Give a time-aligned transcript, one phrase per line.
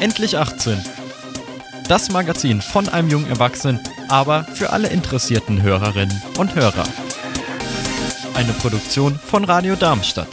[0.00, 0.78] Endlich 18.
[1.88, 6.84] Das Magazin von einem jungen Erwachsenen, aber für alle interessierten Hörerinnen und Hörer.
[8.34, 10.28] Eine Produktion von Radio Darmstadt.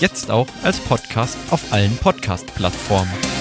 [0.00, 3.33] Jetzt auch als Podcast auf allen Podcast-Plattformen.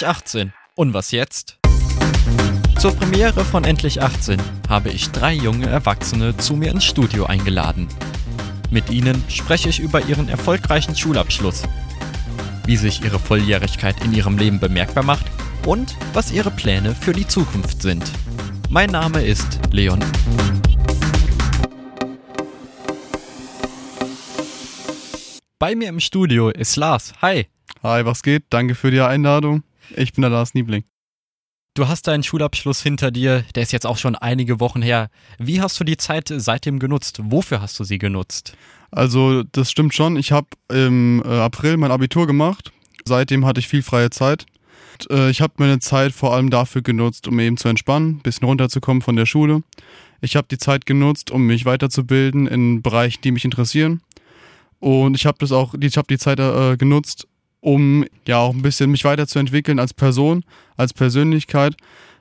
[0.00, 0.52] Endlich 18.
[0.76, 1.58] Und was jetzt?
[2.78, 7.86] Zur Premiere von Endlich 18 habe ich drei junge Erwachsene zu mir ins Studio eingeladen.
[8.70, 11.64] Mit ihnen spreche ich über ihren erfolgreichen Schulabschluss,
[12.64, 15.26] wie sich ihre Volljährigkeit in ihrem Leben bemerkbar macht
[15.66, 18.10] und was ihre Pläne für die Zukunft sind.
[18.70, 20.00] Mein Name ist Leon.
[25.58, 27.12] Bei mir im Studio ist Lars.
[27.20, 27.48] Hi.
[27.82, 28.44] Hi, was geht?
[28.48, 29.62] Danke für die Einladung.
[29.96, 30.84] Ich bin der Lars Niebling.
[31.74, 35.08] Du hast deinen Schulabschluss hinter dir, der ist jetzt auch schon einige Wochen her.
[35.38, 37.20] Wie hast du die Zeit seitdem genutzt?
[37.22, 38.56] Wofür hast du sie genutzt?
[38.90, 40.16] Also, das stimmt schon.
[40.16, 42.72] Ich habe im äh, April mein Abitur gemacht.
[43.04, 44.46] Seitdem hatte ich viel freie Zeit.
[44.94, 48.22] Und, äh, ich habe meine Zeit vor allem dafür genutzt, um eben zu entspannen, ein
[48.22, 49.62] bisschen runterzukommen von der Schule.
[50.20, 54.02] Ich habe die Zeit genutzt, um mich weiterzubilden in Bereichen, die mich interessieren.
[54.80, 57.28] Und ich habe das auch, ich habe die Zeit äh, genutzt,
[57.60, 60.44] um ja auch ein bisschen mich weiterzuentwickeln als Person,
[60.76, 61.76] als Persönlichkeit.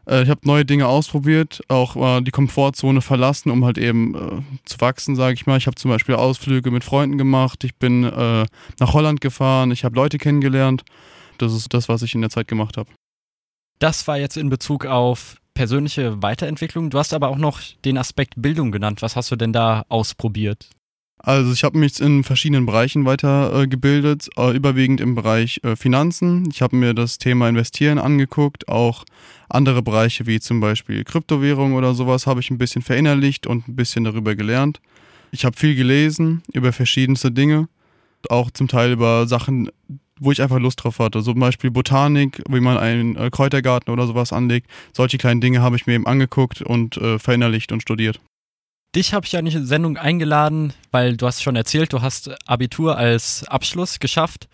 [0.07, 4.41] Äh, ich habe neue Dinge ausprobiert, auch äh, die Komfortzone verlassen, um halt eben äh,
[4.65, 5.57] zu wachsen, sage ich mal.
[5.57, 8.45] Ich habe zum Beispiel Ausflüge mit Freunden gemacht, ich bin äh,
[8.79, 10.83] nach Holland gefahren, ich habe Leute kennengelernt.
[11.37, 12.89] Das ist das, was ich in der Zeit gemacht habe.
[13.79, 16.89] Das war jetzt in Bezug auf persönliche Weiterentwicklung.
[16.89, 19.01] Du hast aber auch noch den Aspekt Bildung genannt.
[19.01, 20.69] Was hast du denn da ausprobiert?
[21.21, 26.47] Also ich habe mich in verschiedenen Bereichen weitergebildet, äh, äh, überwiegend im Bereich äh, Finanzen.
[26.49, 29.03] Ich habe mir das Thema Investieren angeguckt, auch
[29.49, 33.75] andere Bereiche wie zum Beispiel Kryptowährung oder sowas habe ich ein bisschen verinnerlicht und ein
[33.75, 34.79] bisschen darüber gelernt.
[35.31, 37.67] Ich habe viel gelesen über verschiedenste Dinge,
[38.29, 39.69] auch zum Teil über Sachen,
[40.21, 41.21] wo ich einfach Lust drauf hatte.
[41.21, 44.69] So zum Beispiel Botanik, wie man einen äh, Kräutergarten oder sowas anlegt.
[44.93, 48.21] Solche kleinen Dinge habe ich mir eben angeguckt und äh, verinnerlicht und studiert.
[48.95, 52.01] Dich habe ich ja nicht in die Sendung eingeladen, weil du hast schon erzählt, du
[52.01, 54.49] hast Abitur als Abschluss geschafft.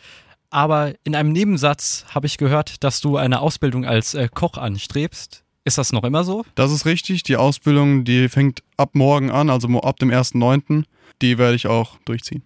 [0.49, 5.43] Aber in einem Nebensatz habe ich gehört, dass du eine Ausbildung als äh, Koch anstrebst.
[5.63, 6.45] Ist das noch immer so?
[6.55, 7.23] Das ist richtig.
[7.23, 10.83] Die Ausbildung, die fängt ab morgen an, also ab dem 1.9.
[11.21, 12.43] Die werde ich auch durchziehen.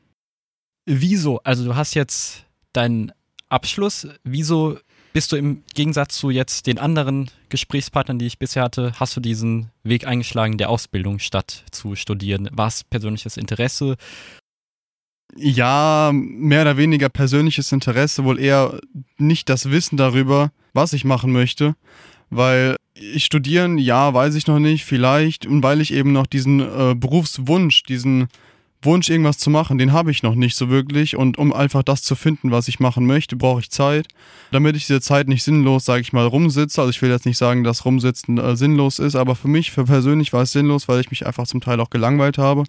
[0.85, 1.39] Wieso?
[1.43, 3.11] Also du hast jetzt deinen
[3.49, 4.07] Abschluss.
[4.23, 4.77] Wieso
[5.13, 9.21] bist du im Gegensatz zu jetzt den anderen Gesprächspartnern, die ich bisher hatte, hast du
[9.21, 12.49] diesen Weg eingeschlagen der Ausbildung statt zu studieren?
[12.51, 13.95] War es persönliches Interesse?
[15.35, 18.79] Ja, mehr oder weniger persönliches Interesse, wohl eher
[19.17, 21.75] nicht das Wissen darüber, was ich machen möchte,
[22.29, 26.59] weil ich studieren, ja, weiß ich noch nicht, vielleicht, und weil ich eben noch diesen
[26.59, 28.27] äh, Berufswunsch, diesen
[28.81, 31.17] Wunsch, irgendwas zu machen, den habe ich noch nicht so wirklich.
[31.17, 34.07] Und um einfach das zu finden, was ich machen möchte, brauche ich Zeit.
[34.51, 36.79] Damit ich diese Zeit nicht sinnlos, sage ich mal, rumsitze.
[36.79, 39.83] Also ich will jetzt nicht sagen, dass Rumsitzen äh, sinnlos ist, aber für mich, für
[39.83, 42.63] persönlich war es sinnlos, weil ich mich einfach zum Teil auch gelangweilt habe.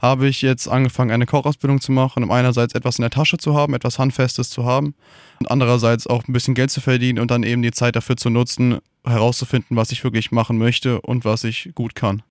[0.00, 3.56] Habe ich jetzt angefangen, eine Kochausbildung zu machen, um einerseits etwas in der Tasche zu
[3.56, 4.94] haben, etwas Handfestes zu haben
[5.40, 8.30] und andererseits auch ein bisschen Geld zu verdienen und dann eben die Zeit dafür zu
[8.30, 12.22] nutzen, herauszufinden, was ich wirklich machen möchte und was ich gut kann.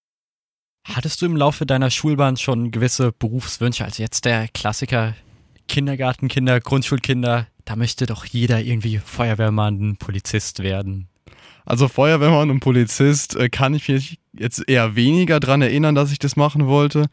[0.93, 3.83] Hattest du im Laufe deiner Schulbahn schon gewisse Berufswünsche?
[3.83, 5.15] Also jetzt der Klassiker
[5.67, 11.09] Kindergartenkinder, Grundschulkinder, da möchte doch jeder irgendwie Feuerwehrmann, Polizist werden.
[11.65, 16.19] Also Feuerwehrmann und Polizist äh, kann ich mich jetzt eher weniger daran erinnern, dass ich
[16.19, 17.07] das machen wollte.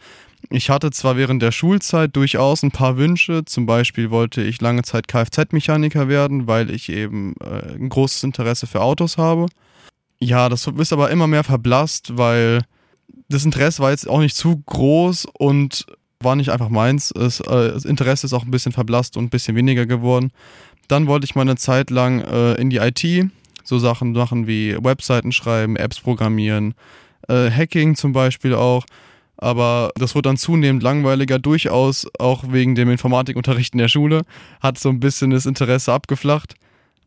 [0.51, 3.45] Ich hatte zwar während der Schulzeit durchaus ein paar Wünsche.
[3.45, 8.69] Zum Beispiel wollte ich lange Zeit Kfz-Mechaniker werden, weil ich eben äh, ein großes Interesse
[8.69, 9.47] für Autos habe.
[10.21, 12.63] Ja, das ist aber immer mehr verblasst, weil
[13.29, 15.87] das Interesse war jetzt auch nicht zu groß und
[16.21, 17.11] war nicht einfach meins.
[17.11, 20.33] Es, äh, das Interesse ist auch ein bisschen verblasst und ein bisschen weniger geworden.
[20.89, 23.31] Dann wollte ich mal eine Zeit lang äh, in die IT,
[23.63, 26.75] so Sachen machen wie Webseiten schreiben, Apps programmieren,
[27.29, 28.85] äh, Hacking zum Beispiel auch.
[29.37, 34.23] Aber das wurde dann zunehmend langweiliger, durchaus auch wegen dem Informatikunterricht in der Schule.
[34.61, 36.55] Hat so ein bisschen das Interesse abgeflacht.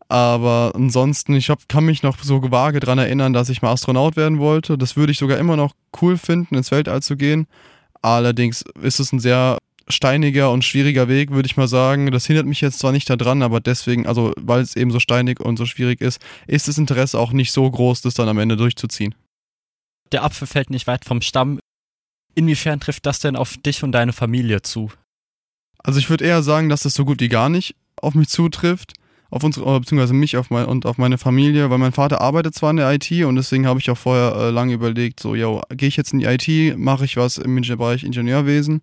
[0.09, 4.15] Aber ansonsten, ich hab, kann mich noch so vage daran erinnern, dass ich mal Astronaut
[4.15, 4.77] werden wollte.
[4.77, 7.48] Das würde ich sogar immer noch cool finden, ins Weltall zu gehen.
[8.01, 9.57] Allerdings ist es ein sehr
[9.89, 12.12] steiniger und schwieriger Weg, würde ich mal sagen.
[12.12, 15.39] Das hindert mich jetzt zwar nicht daran, aber deswegen, also weil es eben so steinig
[15.39, 18.57] und so schwierig ist, ist das Interesse auch nicht so groß, das dann am Ende
[18.57, 19.15] durchzuziehen.
[20.12, 21.59] der Apfel fällt nicht weit vom Stamm.
[22.36, 24.92] Inwiefern trifft das denn auf dich und deine Familie zu?
[25.80, 28.94] Also ich würde eher sagen, dass das so gut wie gar nicht auf mich zutrifft,
[29.30, 32.72] auf unsere, beziehungsweise mich auf mein, und auf meine Familie, weil mein Vater arbeitet zwar
[32.72, 35.90] in der IT und deswegen habe ich auch vorher äh, lange überlegt, so, yo, gehe
[35.90, 38.82] ich jetzt in die IT, mache ich was im Bereich Ingenieurwesen.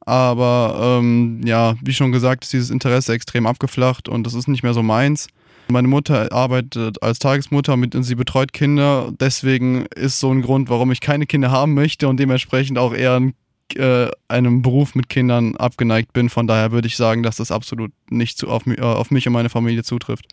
[0.00, 4.62] Aber ähm, ja, wie schon gesagt, ist dieses Interesse extrem abgeflacht und das ist nicht
[4.62, 5.28] mehr so meins.
[5.68, 9.12] Meine Mutter arbeitet als Tagesmutter mit und sie betreut Kinder.
[9.20, 13.16] Deswegen ist so ein Grund, warum ich keine Kinder haben möchte und dementsprechend auch eher
[13.16, 13.34] ein
[13.76, 16.28] äh, einem Beruf mit Kindern abgeneigt bin.
[16.28, 19.32] Von daher würde ich sagen, dass das absolut nicht zu, auf, äh, auf mich und
[19.32, 20.26] meine Familie zutrifft.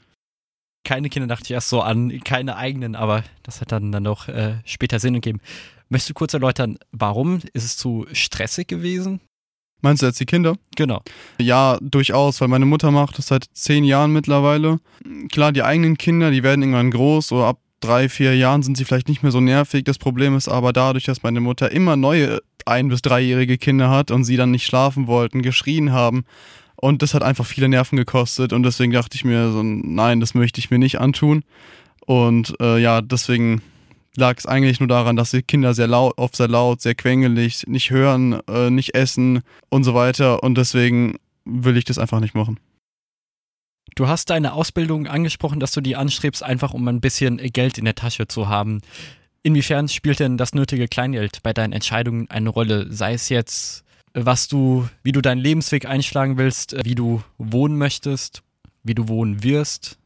[0.84, 4.28] Keine Kinder dachte ich erst so an, keine eigenen, aber das hat dann, dann doch
[4.28, 5.42] äh, später Sinn gegeben.
[5.90, 9.22] Möchtest du kurz erläutern, warum ist es zu stressig gewesen?
[9.82, 10.56] Meinst du jetzt die Kinder?
[10.76, 11.02] Genau.
[11.40, 14.80] Ja, durchaus, weil meine Mutter macht das seit zehn Jahren mittlerweile.
[15.32, 18.86] Klar, die eigenen Kinder, die werden irgendwann groß, so ab drei, vier Jahren sind sie
[18.86, 19.84] vielleicht nicht mehr so nervig.
[19.84, 24.12] Das Problem ist aber dadurch, dass meine Mutter immer neue ein- bis dreijährige Kinder hat
[24.12, 26.26] und sie dann nicht schlafen wollten, geschrien haben.
[26.76, 30.36] Und das hat einfach viele Nerven gekostet und deswegen dachte ich mir so, nein, das
[30.36, 31.44] möchte ich mir nicht antun.
[32.06, 33.62] Und äh, ja, deswegen
[34.16, 37.66] lag es eigentlich nur daran, dass die Kinder sehr laut, oft sehr laut, sehr quengelig,
[37.68, 40.44] nicht hören, äh, nicht essen und so weiter.
[40.44, 41.16] Und deswegen
[41.46, 42.60] will ich das einfach nicht machen.
[43.96, 47.86] Du hast deine Ausbildung angesprochen, dass du die anstrebst, einfach um ein bisschen Geld in
[47.86, 48.82] der Tasche zu haben.
[49.48, 52.92] Inwiefern spielt denn das nötige Kleingeld bei deinen Entscheidungen eine Rolle?
[52.92, 58.44] Sei es jetzt, was du, wie du deinen Lebensweg einschlagen willst, wie du wohnen möchtest,
[58.84, 60.00] wie du wohnen wirst?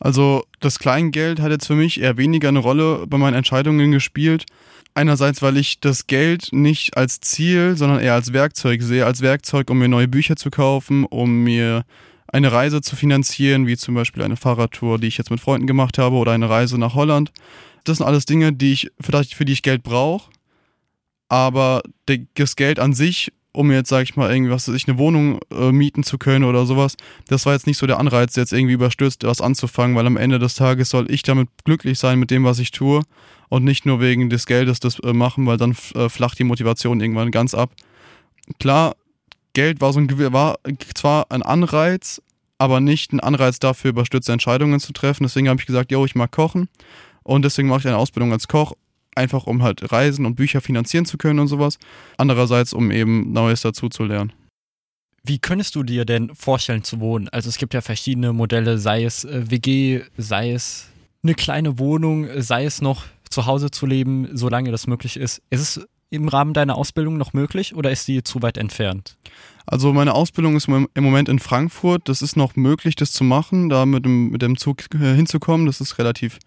[0.00, 4.46] Also das Kleingeld hat jetzt für mich eher weniger eine Rolle bei meinen Entscheidungen gespielt.
[4.94, 9.68] Einerseits, weil ich das Geld nicht als Ziel, sondern eher als Werkzeug sehe, als Werkzeug,
[9.68, 11.84] um mir neue Bücher zu kaufen, um mir
[12.26, 15.98] eine Reise zu finanzieren, wie zum Beispiel eine Fahrradtour, die ich jetzt mit Freunden gemacht
[15.98, 17.32] habe, oder eine Reise nach Holland.
[17.84, 20.30] Das sind alles Dinge, die ich, für, für die ich Geld brauche.
[21.28, 21.82] Aber
[22.34, 26.02] das Geld an sich, um jetzt, sag ich mal, irgendwie, was eine Wohnung äh, mieten
[26.02, 26.96] zu können oder sowas,
[27.28, 30.38] das war jetzt nicht so der Anreiz, jetzt irgendwie überstürzt was anzufangen, weil am Ende
[30.38, 33.02] des Tages soll ich damit glücklich sein mit dem, was ich tue
[33.48, 37.00] und nicht nur wegen des Geldes das äh, machen, weil dann äh, flacht die Motivation
[37.00, 37.72] irgendwann ganz ab.
[38.58, 38.94] Klar,
[39.54, 40.58] Geld war so ein war
[40.94, 42.22] zwar ein Anreiz,
[42.58, 45.24] aber nicht ein Anreiz dafür, überstürzte Entscheidungen zu treffen.
[45.24, 46.68] Deswegen habe ich gesagt, yo, ich mag kochen
[47.22, 48.72] und deswegen mache ich eine Ausbildung als Koch,
[49.14, 51.78] einfach um halt Reisen und Bücher finanzieren zu können und sowas.
[52.16, 54.32] Andererseits, um eben Neues dazu zu lernen.
[55.24, 57.28] Wie könntest du dir denn vorstellen zu wohnen?
[57.28, 60.88] Also es gibt ja verschiedene Modelle, sei es äh, WG, sei es
[61.22, 65.40] eine kleine Wohnung, sei es noch zu Hause zu leben, solange das möglich ist.
[65.50, 69.16] Ist es im Rahmen deiner Ausbildung noch möglich oder ist die zu weit entfernt?
[69.64, 72.08] Also meine Ausbildung ist im Moment in Frankfurt.
[72.08, 75.66] Das ist noch möglich, das zu machen, da mit dem, mit dem Zug äh, hinzukommen.
[75.66, 76.38] Das ist relativ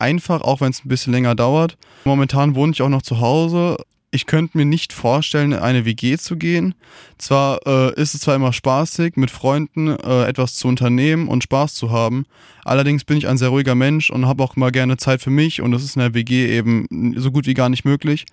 [0.00, 1.76] einfach, auch wenn es ein bisschen länger dauert.
[2.04, 3.76] Momentan wohne ich auch noch zu Hause.
[4.12, 6.74] Ich könnte mir nicht vorstellen, in eine WG zu gehen.
[7.18, 11.74] Zwar äh, ist es zwar immer spaßig, mit Freunden äh, etwas zu unternehmen und Spaß
[11.74, 12.26] zu haben.
[12.64, 15.62] Allerdings bin ich ein sehr ruhiger Mensch und habe auch mal gerne Zeit für mich
[15.62, 18.26] und das ist in der WG eben so gut wie gar nicht möglich.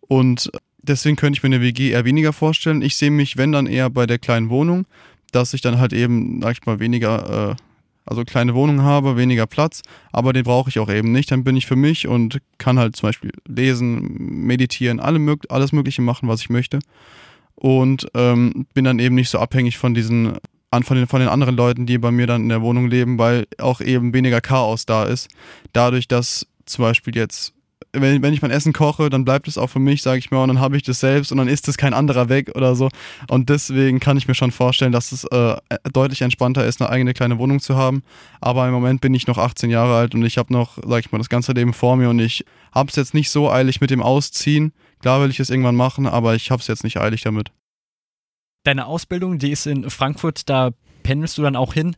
[0.00, 0.50] Und
[0.82, 2.82] deswegen könnte ich mir eine WG eher weniger vorstellen.
[2.82, 4.86] Ich sehe mich, wenn dann eher bei der kleinen Wohnung,
[5.30, 7.54] dass ich dann halt eben, sag ich mal, weniger äh,
[8.04, 9.82] also kleine Wohnung habe, weniger Platz,
[10.12, 11.30] aber den brauche ich auch eben nicht.
[11.30, 16.02] Dann bin ich für mich und kann halt zum Beispiel lesen, meditieren, alle, alles Mögliche
[16.02, 16.80] machen, was ich möchte.
[17.54, 20.38] Und ähm, bin dann eben nicht so abhängig von diesen
[20.80, 23.46] von den, von den anderen Leuten, die bei mir dann in der Wohnung leben, weil
[23.58, 25.28] auch eben weniger Chaos da ist.
[25.74, 27.52] Dadurch, dass zum Beispiel jetzt
[27.92, 30.42] wenn, wenn ich mein Essen koche, dann bleibt es auch für mich, sage ich mal,
[30.42, 32.88] und dann habe ich das selbst und dann isst es kein anderer weg oder so.
[33.28, 35.56] Und deswegen kann ich mir schon vorstellen, dass es äh,
[35.92, 38.02] deutlich entspannter ist, eine eigene kleine Wohnung zu haben.
[38.40, 41.12] Aber im Moment bin ich noch 18 Jahre alt und ich habe noch, sage ich
[41.12, 43.90] mal, das ganze Leben vor mir und ich habe es jetzt nicht so eilig mit
[43.90, 44.72] dem Ausziehen.
[45.00, 47.50] Klar will ich es irgendwann machen, aber ich habe es jetzt nicht eilig damit.
[48.64, 50.70] Deine Ausbildung, die ist in Frankfurt, da
[51.02, 51.96] pendelst du dann auch hin.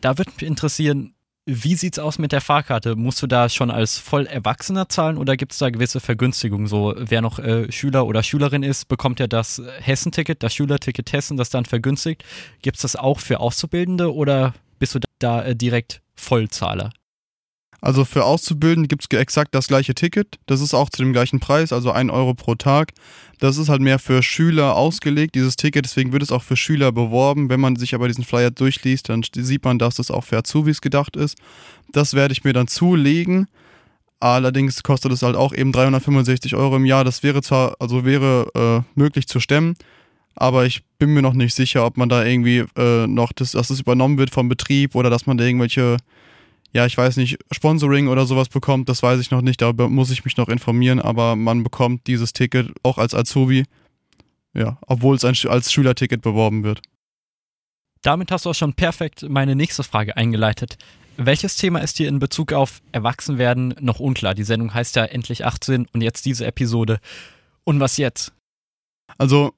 [0.00, 2.94] Da würde mich interessieren, wie sieht's aus mit der Fahrkarte?
[2.94, 6.68] Musst du da schon als voll Erwachsener zahlen oder gibt es da gewisse Vergünstigungen?
[6.68, 11.36] So, wer noch äh, Schüler oder Schülerin ist, bekommt ja das Hessenticket, das Schülerticket Hessen,
[11.36, 12.24] das dann vergünstigt.
[12.62, 16.92] Gibt es das auch für Auszubildende oder bist du da äh, direkt Vollzahler?
[17.82, 20.38] Also für Auszubildende gibt es exakt das gleiche Ticket.
[20.46, 22.92] Das ist auch zu dem gleichen Preis, also 1 Euro pro Tag.
[23.40, 25.84] Das ist halt mehr für Schüler ausgelegt, dieses Ticket.
[25.84, 27.50] Deswegen wird es auch für Schüler beworben.
[27.50, 30.80] Wenn man sich aber diesen Flyer durchliest, dann sieht man, dass es auch für Azubis
[30.80, 31.36] gedacht ist.
[31.90, 33.48] Das werde ich mir dann zulegen.
[34.20, 37.02] Allerdings kostet es halt auch eben 365 Euro im Jahr.
[37.02, 39.74] Das wäre zwar, also wäre äh, möglich zu stemmen,
[40.36, 43.66] aber ich bin mir noch nicht sicher, ob man da irgendwie äh, noch, das, dass
[43.66, 45.96] das übernommen wird vom Betrieb oder dass man da irgendwelche
[46.72, 50.10] ja, ich weiß nicht, Sponsoring oder sowas bekommt, das weiß ich noch nicht, darüber muss
[50.10, 53.64] ich mich noch informieren, aber man bekommt dieses Ticket auch als Azubi,
[54.54, 56.80] ja, obwohl es als Schülerticket beworben wird.
[58.00, 60.76] Damit hast du auch schon perfekt meine nächste Frage eingeleitet.
[61.18, 64.34] Welches Thema ist dir in Bezug auf Erwachsenwerden noch unklar?
[64.34, 66.98] Die Sendung heißt ja endlich 18 und jetzt diese Episode.
[67.64, 68.32] Und was jetzt?
[69.18, 69.52] Also,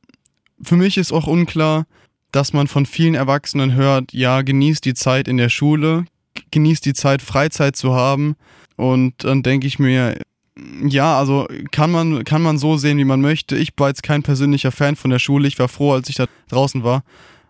[0.61, 1.87] für mich ist auch unklar,
[2.33, 6.05] dass man von vielen Erwachsenen hört, ja, genießt die Zeit in der Schule,
[6.55, 8.37] genießt die Zeit, Freizeit zu haben.
[8.77, 10.17] Und dann denke ich mir,
[10.87, 13.57] ja, also kann man, kann man so sehen, wie man möchte.
[13.57, 15.49] Ich war jetzt kein persönlicher Fan von der Schule.
[15.49, 17.03] Ich war froh, als ich da draußen war.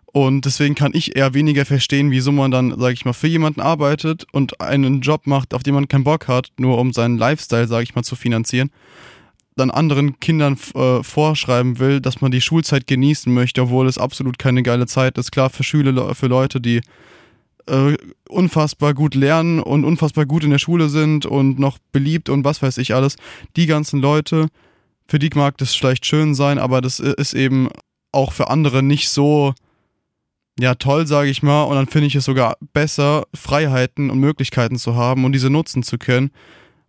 [0.06, 3.60] Und deswegen kann ich eher weniger verstehen, wieso man dann, sage ich mal, für jemanden
[3.60, 7.66] arbeitet und einen Job macht, auf den man keinen Bock hat, nur um seinen Lifestyle,
[7.66, 8.70] sage ich mal, zu finanzieren.
[9.56, 14.38] Dann anderen Kindern äh, vorschreiben will, dass man die Schulzeit genießen möchte, obwohl es absolut
[14.38, 15.32] keine geile Zeit ist.
[15.32, 16.80] Klar, für Schüler, für Leute, die
[17.66, 17.96] äh,
[18.28, 22.62] unfassbar gut lernen und unfassbar gut in der Schule sind und noch beliebt und was
[22.62, 23.16] weiß ich alles.
[23.56, 24.48] Die ganzen Leute,
[25.06, 27.68] für die mag das vielleicht schön sein, aber das ist eben
[28.12, 29.54] auch für andere nicht so
[30.58, 31.64] ja, toll, sage ich mal.
[31.64, 35.82] Und dann finde ich es sogar besser, Freiheiten und Möglichkeiten zu haben und diese nutzen
[35.82, 36.30] zu können.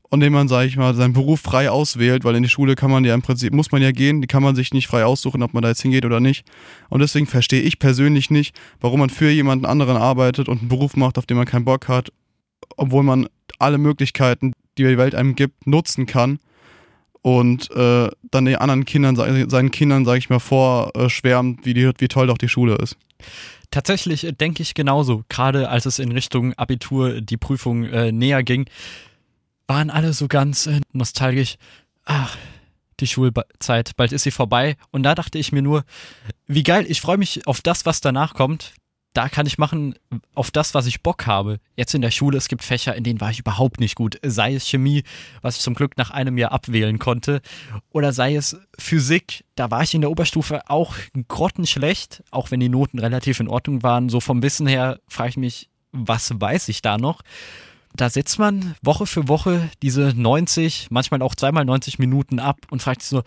[0.09, 2.91] Und indem man, sage ich mal, seinen Beruf frei auswählt, weil in die Schule kann
[2.91, 5.41] man ja im Prinzip, muss man ja gehen, die kann man sich nicht frei aussuchen,
[5.41, 6.45] ob man da jetzt hingeht oder nicht.
[6.89, 10.95] Und deswegen verstehe ich persönlich nicht, warum man für jemanden anderen arbeitet und einen Beruf
[10.95, 12.11] macht, auf den man keinen Bock hat,
[12.77, 13.27] obwohl man
[13.59, 16.39] alle Möglichkeiten, die die Welt einem gibt, nutzen kann
[17.21, 22.07] und äh, dann den anderen Kindern, seinen Kindern, sage ich mal, vorschwärmt, wie, die, wie
[22.07, 22.97] toll doch die Schule ist.
[23.71, 25.23] Tatsächlich denke ich genauso.
[25.27, 28.67] Gerade als es in Richtung Abitur die Prüfung äh, näher ging,
[29.67, 31.57] waren alle so ganz äh, nostalgisch.
[32.05, 32.37] Ach,
[32.99, 34.77] die Schulzeit, bald ist sie vorbei.
[34.91, 35.83] Und da dachte ich mir nur,
[36.47, 38.73] wie geil, ich freue mich auf das, was danach kommt
[39.15, 39.95] da kann ich machen
[40.35, 41.59] auf das, was ich Bock habe.
[41.75, 44.19] Jetzt in der Schule, es gibt Fächer, in denen war ich überhaupt nicht gut.
[44.21, 45.03] Sei es Chemie,
[45.41, 47.41] was ich zum Glück nach einem Jahr abwählen konnte.
[47.91, 50.95] Oder sei es Physik, da war ich in der Oberstufe auch
[51.29, 54.09] grottenschlecht, auch wenn die Noten relativ in Ordnung waren.
[54.09, 57.21] So vom Wissen her frage ich mich, was weiß ich da noch?
[57.95, 62.81] Da setzt man Woche für Woche diese 90, manchmal auch zweimal 90 Minuten ab und
[62.81, 63.23] fragt sich so,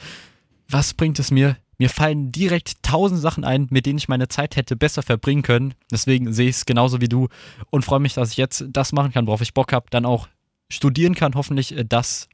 [0.69, 4.57] was bringt es mir, mir fallen direkt tausend Sachen ein, mit denen ich meine Zeit
[4.57, 5.75] hätte besser verbringen können.
[5.91, 7.29] Deswegen sehe ich es genauso wie du
[7.71, 10.29] und freue mich, dass ich jetzt das machen kann, worauf ich Bock habe, dann auch
[10.69, 12.29] studieren kann, hoffentlich äh, das,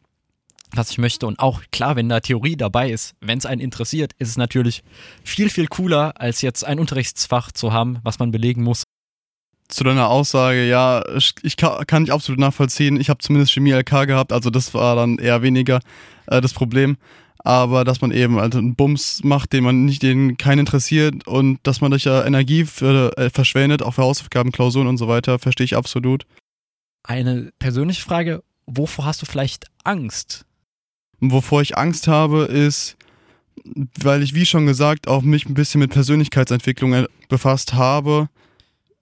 [0.72, 1.26] was ich möchte.
[1.26, 4.82] Und auch klar, wenn da Theorie dabei ist, wenn es einen interessiert, ist es natürlich
[5.22, 8.84] viel, viel cooler, als jetzt ein Unterrichtsfach zu haben, was man belegen muss.
[9.68, 11.02] Zu deiner Aussage, ja,
[11.42, 13.00] ich kann, kann ich absolut nachvollziehen.
[13.00, 15.80] Ich habe zumindest Chemie LK gehabt, also das war dann eher weniger
[16.26, 16.97] äh, das Problem
[17.44, 21.61] aber dass man eben also einen Bums macht, den man nicht, den keinen interessiert und
[21.62, 25.38] dass man durch ja Energie für, äh, verschwendet, auch für Hausaufgaben, Klausuren und so weiter,
[25.38, 26.26] verstehe ich absolut.
[27.02, 30.47] Eine persönliche Frage, wovor hast du vielleicht Angst?
[31.21, 32.97] Wovor ich Angst habe, ist,
[34.00, 38.30] weil ich, wie schon gesagt, auch mich ein bisschen mit Persönlichkeitsentwicklung äh, befasst habe,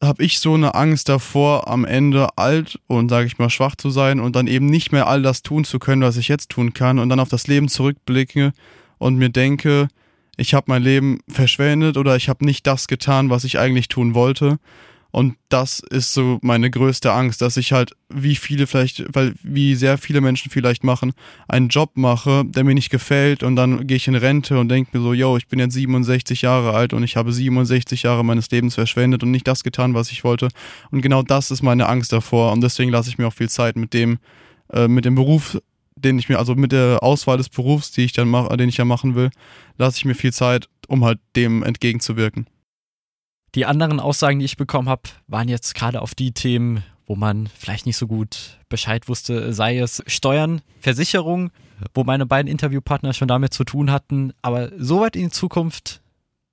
[0.02, 3.90] habe ich so eine Angst davor, am Ende alt und, sage ich mal, schwach zu
[3.90, 6.74] sein und dann eben nicht mehr all das tun zu können, was ich jetzt tun
[6.74, 8.52] kann und dann auf das Leben zurückblicke
[8.98, 9.88] und mir denke,
[10.36, 14.14] ich habe mein Leben verschwendet oder ich habe nicht das getan, was ich eigentlich tun
[14.14, 14.58] wollte.
[15.12, 19.74] Und das ist so meine größte Angst, dass ich halt, wie viele vielleicht, weil wie
[19.74, 21.12] sehr viele Menschen vielleicht machen,
[21.48, 24.96] einen Job mache, der mir nicht gefällt und dann gehe ich in Rente und denke
[24.96, 28.50] mir so, yo, ich bin jetzt 67 Jahre alt und ich habe 67 Jahre meines
[28.50, 30.48] Lebens verschwendet und nicht das getan, was ich wollte.
[30.90, 33.76] Und genau das ist meine Angst davor und deswegen lasse ich mir auch viel Zeit
[33.76, 34.18] mit dem,
[34.72, 35.58] äh, mit dem Beruf,
[35.94, 38.78] den ich mir, also mit der Auswahl des Berufs, die ich dann mache, den ich
[38.78, 39.30] ja machen will,
[39.76, 42.46] lasse ich mir viel Zeit, um halt dem entgegenzuwirken.
[43.54, 47.48] Die anderen Aussagen, die ich bekommen habe, waren jetzt gerade auf die Themen, wo man
[47.58, 51.50] vielleicht nicht so gut Bescheid wusste, sei es Steuern, Versicherung,
[51.92, 54.32] wo meine beiden Interviewpartner schon damit zu tun hatten.
[54.40, 56.00] Aber so weit in die Zukunft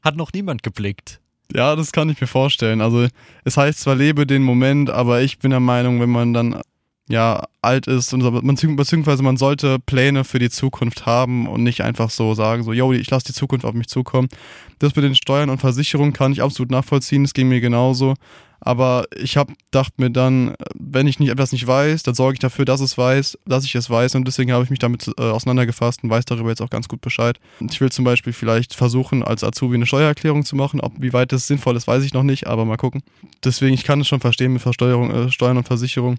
[0.02, 1.22] hat noch niemand geblickt.
[1.56, 2.82] Ja, das kann ich mir vorstellen.
[2.82, 3.08] Also
[3.44, 6.62] es heißt zwar lebe den Moment, aber ich bin der Meinung, wenn man dann
[7.10, 11.82] ja alt ist und man, beziehungsweise man sollte Pläne für die Zukunft haben und nicht
[11.82, 14.30] einfach so sagen, so, yo, ich lasse die Zukunft auf mich zukommen.
[14.78, 18.14] Das mit den Steuern und Versicherungen kann ich absolut nachvollziehen, das ging mir genauso.
[18.62, 22.40] Aber ich habe dachte mir dann, wenn ich nicht etwas nicht weiß, dann sorge ich
[22.40, 25.22] dafür, dass es weiß, dass ich es weiß und deswegen habe ich mich damit äh,
[25.22, 27.40] auseinandergefasst und weiß darüber jetzt auch ganz gut Bescheid.
[27.62, 30.82] Ich will zum Beispiel vielleicht versuchen, als Azubi eine Steuererklärung zu machen.
[30.82, 33.02] Ob wie weit das sinnvoll ist, weiß ich noch nicht, aber mal gucken.
[33.44, 36.18] Deswegen, ich kann es schon verstehen mit Versteuerung, äh, Steuern und Versicherung.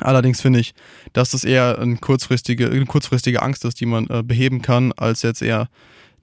[0.00, 0.74] Allerdings finde ich,
[1.12, 5.22] dass das eher eine kurzfristige, eine kurzfristige Angst ist, die man äh, beheben kann, als
[5.22, 5.68] jetzt eher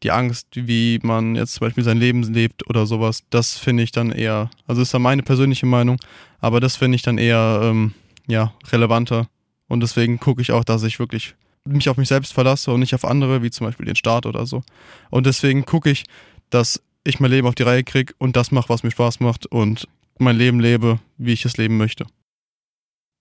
[0.03, 3.23] die Angst, wie man jetzt zum Beispiel sein Leben lebt oder sowas.
[3.29, 5.97] Das finde ich dann eher, also ist ja meine persönliche Meinung,
[6.39, 7.93] aber das finde ich dann eher, ähm,
[8.27, 9.27] ja, relevanter.
[9.67, 12.93] Und deswegen gucke ich auch, dass ich wirklich mich auf mich selbst verlasse und nicht
[12.93, 14.61] auf andere, wie zum Beispiel den Staat oder so.
[15.09, 16.03] Und deswegen gucke ich,
[16.49, 19.45] dass ich mein Leben auf die Reihe kriege und das mache, was mir Spaß macht
[19.45, 19.87] und
[20.19, 22.05] mein Leben lebe, wie ich es leben möchte.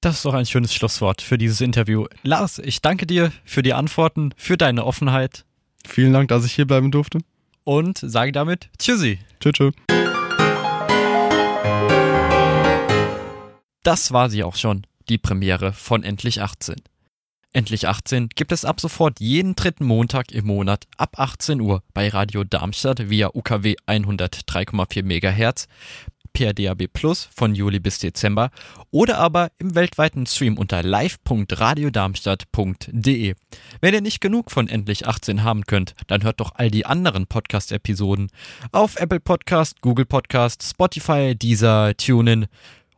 [0.02, 2.06] Das ist doch ein schönes Schlusswort für dieses Interview.
[2.25, 5.44] Lars, ich danke dir für die Antworten, für deine Offenheit.
[5.87, 7.21] Vielen Dank, dass ich hier bleiben durfte.
[7.62, 9.21] Und sage damit Tschüssi.
[9.38, 9.52] Tschüss.
[9.52, 9.75] tschüss.
[13.85, 16.82] Das war sie auch schon, die Premiere von Endlich 18.
[17.52, 22.09] Endlich 18 gibt es ab sofort jeden dritten Montag im Monat ab 18 Uhr bei
[22.09, 25.68] Radio Darmstadt via UKW 103,4 MHz,
[26.32, 28.50] per DAB Plus von Juli bis Dezember
[28.90, 33.34] oder aber im weltweiten Stream unter live.radiodarmstadt.de.
[33.80, 37.26] Wenn ihr nicht genug von Endlich 18 haben könnt, dann hört doch all die anderen
[37.26, 38.30] Podcast-Episoden
[38.72, 42.46] auf Apple Podcast, Google Podcast, Spotify, Deezer, TuneIn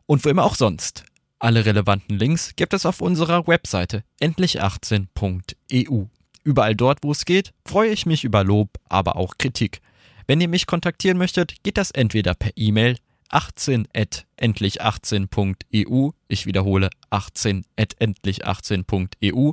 [0.05, 1.03] und wo immer auch sonst.
[1.39, 6.05] Alle relevanten Links gibt es auf unserer Webseite endlich18.eu.
[6.43, 9.81] Überall dort, wo es geht, freue ich mich über Lob, aber auch Kritik.
[10.27, 12.97] Wenn ihr mich kontaktieren möchtet, geht das entweder per E-Mail
[13.35, 16.11] 18endlich18.eu.
[16.29, 19.51] Ich wiederhole 18endlich18.eu.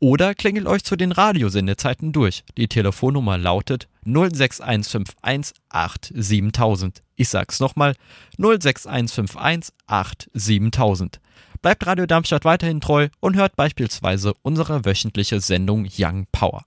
[0.00, 2.44] Oder klingelt euch zu den Radiosendezeiten durch.
[2.58, 7.02] Die Telefonnummer lautet 06151 87000.
[7.16, 7.94] Ich sag's nochmal
[8.36, 11.20] 06151 87000.
[11.62, 16.66] Bleibt Radio Darmstadt weiterhin treu und hört beispielsweise unsere wöchentliche Sendung Young Power.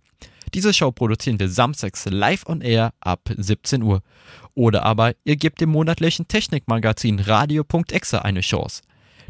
[0.54, 4.02] Diese Show produzieren wir samstags live on air ab 17 Uhr.
[4.54, 8.82] Oder aber ihr gebt dem monatlichen Technikmagazin Radio.exe eine Chance.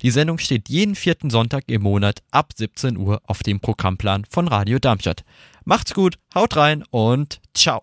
[0.04, 4.48] Die Sendung steht jeden vierten Sonntag im Monat ab 17 Uhr auf dem Programmplan von
[4.48, 5.24] Radio Darmstadt.
[5.66, 7.76] Macht's gut, haut rein und ciao.